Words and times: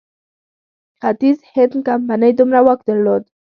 ختیځ 0.99 1.37
هند 1.53 1.73
کمپنۍ 1.87 2.31
دومره 2.39 2.59
واک 2.65 2.79
درلود. 2.87 3.23